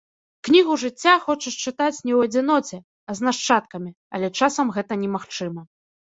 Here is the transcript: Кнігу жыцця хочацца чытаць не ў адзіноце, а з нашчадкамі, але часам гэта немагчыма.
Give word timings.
Кнігу 0.47 0.75
жыцця 0.83 1.11
хочацца 1.25 1.51
чытаць 1.65 2.03
не 2.07 2.13
ў 2.17 2.29
адзіноце, 2.29 2.77
а 3.13 3.15
з 3.19 3.25
нашчадкамі, 3.27 3.91
але 4.17 4.27
часам 4.41 4.73
гэта 4.79 4.97
немагчыма. 5.03 5.61